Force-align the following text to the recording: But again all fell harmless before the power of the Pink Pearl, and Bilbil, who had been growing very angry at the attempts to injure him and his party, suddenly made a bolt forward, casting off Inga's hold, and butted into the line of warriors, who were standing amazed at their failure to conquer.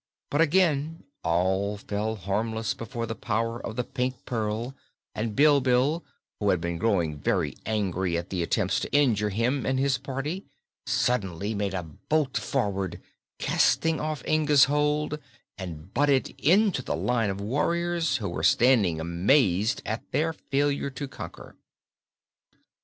But 0.31 0.41
again 0.41 1.03
all 1.23 1.77
fell 1.77 2.15
harmless 2.15 2.73
before 2.73 3.05
the 3.05 3.13
power 3.13 3.63
of 3.63 3.75
the 3.75 3.83
Pink 3.83 4.25
Pearl, 4.25 4.73
and 5.13 5.35
Bilbil, 5.35 6.03
who 6.39 6.49
had 6.49 6.59
been 6.59 6.79
growing 6.79 7.19
very 7.19 7.55
angry 7.67 8.17
at 8.17 8.31
the 8.31 8.41
attempts 8.41 8.79
to 8.79 8.91
injure 8.91 9.29
him 9.29 9.63
and 9.63 9.77
his 9.77 9.99
party, 9.99 10.43
suddenly 10.87 11.53
made 11.53 11.75
a 11.75 11.83
bolt 11.83 12.35
forward, 12.35 12.99
casting 13.37 13.99
off 13.99 14.25
Inga's 14.25 14.63
hold, 14.63 15.19
and 15.55 15.93
butted 15.93 16.29
into 16.39 16.81
the 16.81 16.95
line 16.95 17.29
of 17.29 17.39
warriors, 17.39 18.17
who 18.17 18.27
were 18.27 18.41
standing 18.41 18.99
amazed 18.99 19.83
at 19.85 20.11
their 20.11 20.33
failure 20.33 20.89
to 20.89 21.07
conquer. 21.07 21.55